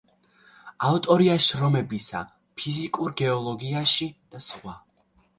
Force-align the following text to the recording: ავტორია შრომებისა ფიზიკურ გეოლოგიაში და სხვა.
ავტორია 0.91 1.33
შრომებისა 1.47 2.21
ფიზიკურ 2.61 3.13
გეოლოგიაში 3.21 4.07
და 4.33 4.41
სხვა. 4.47 4.75